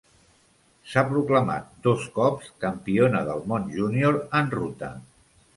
[0.93, 4.95] S'ha proclamat dos cops campiona del món júnior en ruta.